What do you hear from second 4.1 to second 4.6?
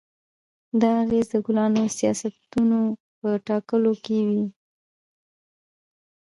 وي.